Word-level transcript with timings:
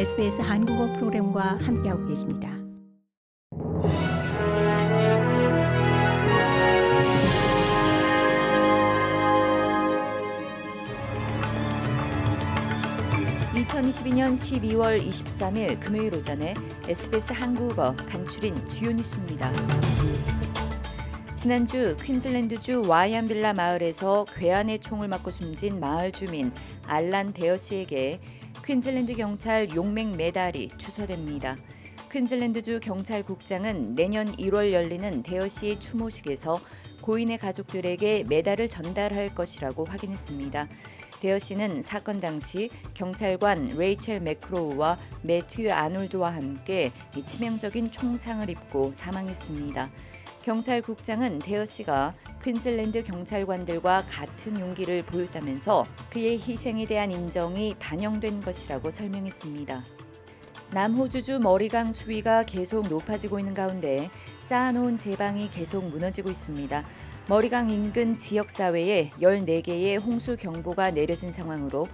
SBS 0.00 0.40
한국어 0.40 0.90
프로그램과 0.94 1.58
함께하고 1.60 2.06
계십니다. 2.06 2.48
(2022년 13.52 14.32
12월 14.32 15.06
23일) 15.06 15.78
금요일 15.80 16.14
오전에 16.14 16.54
SBS 16.88 17.34
한국어 17.34 17.94
간추린 18.08 18.66
주요 18.68 18.92
뉴스입니다. 18.92 19.52
지난주 21.40 21.96
퀸즐랜드주 22.02 22.82
와이안빌라 22.86 23.54
마을에서 23.54 24.26
괴한의 24.34 24.78
총을 24.78 25.08
맞고 25.08 25.30
숨진 25.30 25.80
마을 25.80 26.12
주민 26.12 26.52
알란 26.84 27.32
데어 27.32 27.56
씨에게 27.56 28.20
퀸즐랜드 28.62 29.14
경찰 29.14 29.74
용맹 29.74 30.18
메달이 30.18 30.68
추서됩니다. 30.76 31.56
퀸즐랜드주 32.12 32.80
경찰국장은 32.80 33.94
내년 33.94 34.30
1월 34.36 34.72
열리는 34.72 35.22
데어 35.22 35.48
씨의 35.48 35.80
추모식에서 35.80 36.60
고인의 37.00 37.38
가족들에게 37.38 38.24
메달을 38.28 38.68
전달할 38.68 39.34
것이라고 39.34 39.86
확인했습니다. 39.86 40.68
데어 41.22 41.38
씨는 41.38 41.80
사건 41.80 42.20
당시 42.20 42.68
경찰관 42.92 43.68
레이첼 43.78 44.20
매크로우와 44.20 44.98
매튜 45.22 45.72
아놀드와 45.72 46.34
함께 46.34 46.92
치명적인 47.24 47.92
총상을 47.92 48.50
입고 48.50 48.92
사망했습니다. 48.92 49.90
경찰국장은 50.42 51.38
데어 51.40 51.64
씨가 51.64 52.14
퀸즐랜드 52.42 53.04
경찰관들과 53.04 54.04
같은 54.08 54.58
용기를 54.58 55.04
보였다면서 55.04 55.86
그의 56.10 56.38
희생에 56.38 56.86
대한 56.86 57.12
인정이 57.12 57.74
반영된 57.78 58.40
것이라고 58.40 58.90
설명했습니다. 58.90 59.84
남호주주 60.72 61.40
머리강 61.40 61.92
수위가 61.92 62.44
계속 62.44 62.88
높아지고 62.88 63.38
있는 63.40 63.54
가운데 63.54 64.08
쌓아놓은 64.40 64.96
제방이 64.96 65.50
계속 65.50 65.84
무너지고 65.90 66.30
있습니다. 66.30 66.84
머리강 67.28 67.70
인근 67.70 68.16
지역 68.16 68.50
사회에 68.50 69.10
14개의 69.20 70.00
홍수 70.00 70.36
경보가 70.36 70.92
내려진 70.92 71.32
상황으로 71.32 71.86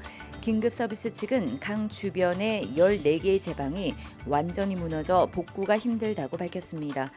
긴급 0.47 0.73
서비스 0.73 1.13
측은 1.13 1.59
강 1.59 1.89
주변의 1.89 2.75
14개의 2.77 3.43
제방이 3.43 3.97
완전히 4.27 4.77
무너져 4.77 5.29
복구가 5.33 5.77
힘들다고 5.77 6.37
밝혔습니다. 6.37 7.11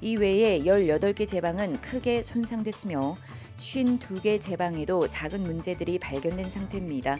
이 0.00 0.14
외에 0.14 0.60
18개 0.60 1.26
제방은 1.26 1.80
크게 1.80 2.22
손상됐으며 2.22 3.16
52개 3.56 4.40
제방에도 4.40 5.08
작은 5.08 5.42
문제들이 5.42 5.98
발견된 5.98 6.48
상태입니다. 6.48 7.18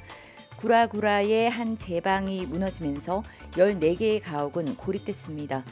구라구라의 0.58 1.50
한 1.50 1.76
제방이 1.76 2.46
무너지면서 2.46 3.24
14개의 3.54 4.22
가옥은 4.22 4.76
고립됐습니다. 4.76 5.64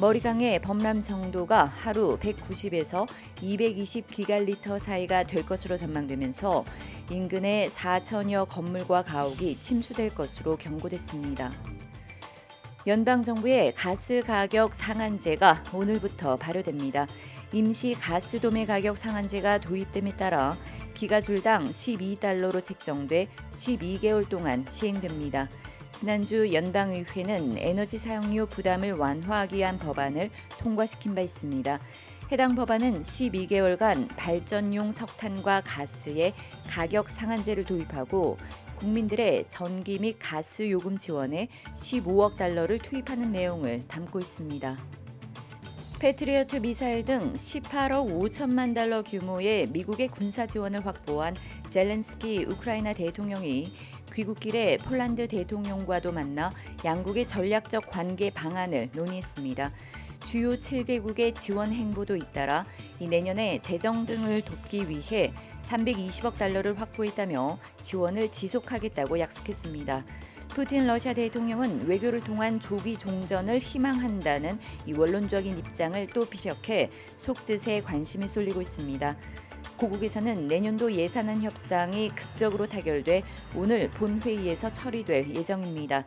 머리강의 0.00 0.62
범람 0.62 1.02
정도가 1.02 1.66
하루 1.66 2.18
190에서 2.20 3.06
220 3.42 4.08
기갈리터 4.08 4.78
사이가 4.78 5.24
될 5.24 5.44
것으로 5.44 5.76
전망되면서 5.76 6.64
인근의 7.10 7.68
4천여 7.68 8.48
건물과 8.48 9.02
가옥이 9.02 9.60
침수될 9.60 10.14
것으로 10.14 10.56
경고됐습니다. 10.56 11.52
연방 12.86 13.22
정부의 13.22 13.74
가스 13.74 14.22
가격 14.26 14.72
상한제가 14.72 15.64
오늘부터 15.74 16.36
발효됩니다. 16.36 17.06
임시 17.52 17.92
가스 17.92 18.40
도매 18.40 18.64
가격 18.64 18.96
상한제가 18.96 19.58
도입됨에 19.58 20.16
따라 20.16 20.56
기가줄당 20.94 21.64
12달러로 21.64 22.64
책정돼 22.64 23.28
12개월 23.52 24.26
동안 24.26 24.64
시행됩니다. 24.66 25.50
지난주 25.92 26.52
연방의회는 26.52 27.58
에너지 27.58 27.98
사용료 27.98 28.46
부담을 28.46 28.92
완화하기 28.92 29.56
위한 29.56 29.78
법안을 29.78 30.30
통과시킨 30.58 31.14
바 31.14 31.20
있습니다. 31.20 31.78
해당 32.32 32.54
법안은 32.54 33.02
12개월간 33.02 34.08
발전용 34.16 34.92
석탄과 34.92 35.62
가스의 35.62 36.32
가격 36.68 37.10
상한제를 37.10 37.64
도입하고 37.64 38.38
국민들의 38.76 39.46
전기 39.48 39.98
및 39.98 40.16
가스 40.18 40.70
요금 40.70 40.96
지원에 40.96 41.48
15억 41.74 42.36
달러를 42.36 42.78
투입하는 42.78 43.32
내용을 43.32 43.86
담고 43.88 44.20
있습니다. 44.20 44.99
패트리어트 46.00 46.56
미사일 46.56 47.04
등 47.04 47.34
18억 47.34 48.18
5천만 48.18 48.74
달러 48.74 49.02
규모의 49.02 49.66
미국의 49.66 50.08
군사 50.08 50.46
지원을 50.46 50.86
확보한 50.86 51.36
젤렌스키 51.68 52.46
우크라이나 52.48 52.94
대통령이 52.94 53.70
귀국길에 54.10 54.78
폴란드 54.78 55.28
대통령과도 55.28 56.12
만나 56.12 56.54
양국의 56.86 57.26
전략적 57.26 57.90
관계 57.90 58.30
방안을 58.30 58.88
논의했습니다. 58.94 59.70
주요 60.24 60.52
7개국의 60.52 61.38
지원 61.38 61.70
행보도 61.70 62.16
잇따라 62.16 62.64
내년에 62.98 63.60
재정 63.60 64.06
등을 64.06 64.40
돕기 64.40 64.88
위해 64.88 65.34
320억 65.60 66.38
달러를 66.38 66.80
확보했다며 66.80 67.58
지원을 67.82 68.32
지속하겠다고 68.32 69.20
약속했습니다. 69.20 70.04
푸틴 70.60 70.86
러시아 70.86 71.14
대통령은 71.14 71.86
외교를 71.86 72.20
통한 72.20 72.60
조기 72.60 72.98
종전을 72.98 73.60
희망한다는 73.60 74.58
이 74.84 74.92
원론적인 74.92 75.56
입장을 75.56 76.06
또 76.08 76.26
피력해 76.26 76.90
속뜻에 77.16 77.80
관심이 77.80 78.28
쏠리고 78.28 78.60
있습니다. 78.60 79.16
고국에서는 79.78 80.48
내년도 80.48 80.92
예산안 80.92 81.40
협상이 81.40 82.10
극적으로 82.10 82.66
타결돼 82.66 83.22
오늘 83.56 83.88
본회의에서 83.88 84.70
처리될 84.70 85.34
예정입니다. 85.34 86.04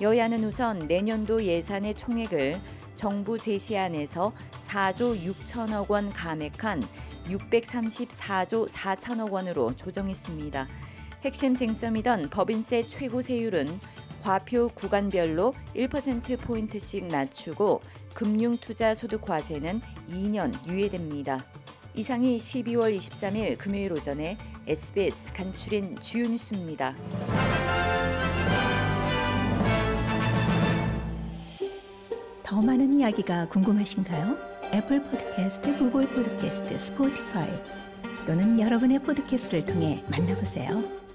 여야는 0.00 0.44
우선 0.44 0.86
내년도 0.86 1.42
예산의 1.42 1.96
총액을 1.96 2.60
정부 2.94 3.40
제시안에서 3.40 4.32
4조 4.60 5.20
6천억 5.20 5.90
원 5.90 6.10
감액한 6.10 6.80
634조 7.24 8.68
4천억 8.68 9.32
원으로 9.32 9.74
조정했습니다. 9.74 10.68
핵심 11.26 11.56
쟁점이던 11.56 12.30
법인세 12.30 12.84
최고 12.84 13.20
세율은 13.20 13.80
과표 14.26 14.70
구간별로 14.74 15.54
1%포인트씩 15.76 17.06
낮추고 17.06 17.80
금융투자소득과세는 18.12 19.80
2년 20.10 20.52
유예됩니다. 20.68 21.44
이상이 21.94 22.36
12월 22.36 22.96
23일 22.96 23.56
금요일 23.56 23.92
오전에 23.92 24.36
SBS 24.66 25.32
간추린 25.32 26.00
주요 26.00 26.26
뉴스입니다. 26.26 26.96
더 32.42 32.60
많은 32.60 32.98
이야기가 32.98 33.48
궁금하신가요? 33.48 34.36
애플 34.74 35.04
포드캐스트, 35.04 35.78
구글 35.78 36.08
포드캐스트, 36.08 36.76
스포티파이 36.76 37.50
또는 38.26 38.58
여러분의 38.58 38.98
포드캐스트를 38.98 39.64
통해 39.64 40.02
만나보세요. 40.10 41.05